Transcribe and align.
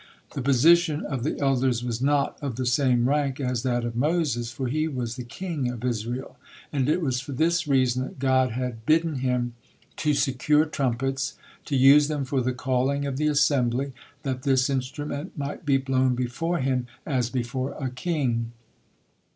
The 0.33 0.41
position 0.41 1.05
of 1.05 1.23
the 1.23 1.39
elders 1.39 1.83
was 1.83 2.01
not 2.01 2.35
of 2.41 2.55
the 2.55 2.65
same 2.65 3.07
rank 3.07 3.39
as 3.39 3.61
that 3.61 3.85
of 3.85 3.95
Moses, 3.95 4.49
for 4.51 4.67
he 4.67 4.87
was 4.87 5.15
the 5.15 5.21
king 5.23 5.69
of 5.69 5.85
Israel, 5.85 6.37
and 6.73 6.89
it 6.89 7.03
was 7.03 7.19
for 7.21 7.33
this 7.33 7.67
reason 7.67 8.01
that 8.05 8.17
God 8.17 8.49
had 8.49 8.83
bidden 8.87 9.17
him 9.17 9.53
to 9.97 10.15
secure 10.15 10.65
trumpets, 10.65 11.35
to 11.65 11.75
use 11.75 12.07
them 12.07 12.25
for 12.25 12.41
the 12.41 12.51
calling 12.51 13.05
of 13.05 13.17
the 13.17 13.27
assembly, 13.27 13.93
that 14.23 14.41
this 14.41 14.71
instrument 14.71 15.37
might 15.37 15.67
be 15.67 15.77
blown 15.77 16.15
before 16.15 16.57
him 16.57 16.87
as 17.05 17.29
before 17.29 17.73
a 17.73 17.91
king. 17.91 18.53